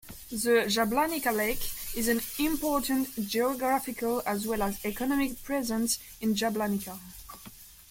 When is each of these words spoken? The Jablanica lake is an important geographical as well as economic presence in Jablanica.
The 0.31 0.63
Jablanica 0.65 1.31
lake 1.31 1.59
is 1.95 2.07
an 2.07 2.21
important 2.39 3.13
geographical 3.29 4.23
as 4.25 4.47
well 4.47 4.63
as 4.63 4.83
economic 4.83 5.43
presence 5.43 5.99
in 6.19 6.33
Jablanica. 6.33 6.97